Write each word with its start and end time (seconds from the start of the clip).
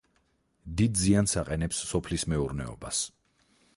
დიდ 0.79 0.95
ზიანს 1.01 1.37
აყენებს 1.41 1.83
სოფლის 1.91 2.25
მეურნეობას. 2.33 3.03